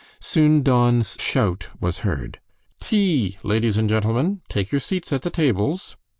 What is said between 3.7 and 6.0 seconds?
and gentlemen; take your seats at the tables."